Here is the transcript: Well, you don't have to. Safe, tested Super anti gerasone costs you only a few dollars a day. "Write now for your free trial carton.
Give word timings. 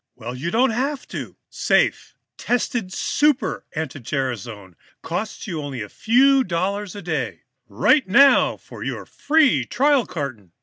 Well, 0.15 0.33
you 0.33 0.49
don't 0.49 0.71
have 0.71 1.07
to. 1.09 1.37
Safe, 1.51 2.15
tested 2.35 2.91
Super 2.91 3.67
anti 3.73 3.99
gerasone 3.99 4.73
costs 5.03 5.45
you 5.45 5.61
only 5.61 5.83
a 5.83 5.89
few 5.89 6.43
dollars 6.43 6.95
a 6.95 7.03
day. 7.03 7.43
"Write 7.67 8.07
now 8.07 8.57
for 8.57 8.83
your 8.83 9.05
free 9.05 9.63
trial 9.63 10.07
carton. 10.07 10.53